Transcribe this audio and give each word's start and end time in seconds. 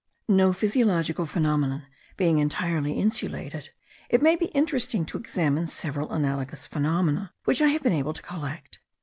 No 0.29 0.51
physiological 0.51 1.27
phenomenon 1.27 1.85
being 2.17 2.39
entirely 2.39 2.93
insulated, 2.93 3.69
it 4.09 4.19
may 4.23 4.35
be 4.35 4.47
interesting 4.47 5.05
to 5.05 5.17
examine 5.19 5.67
several 5.67 6.11
analogous 6.11 6.65
phenomena, 6.65 7.31
which 7.45 7.61
I 7.61 7.67
have 7.67 7.83
been 7.83 7.93
able 7.93 8.13
to 8.13 8.21
collect. 8.23 8.79